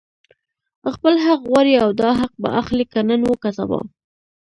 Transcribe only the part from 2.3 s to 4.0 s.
به اخلي، که نن وو که سبا